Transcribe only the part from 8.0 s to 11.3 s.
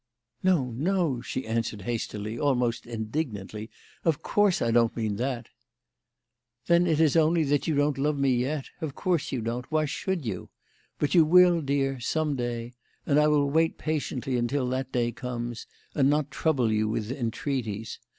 me yet. Of course you don't. Why should you? But you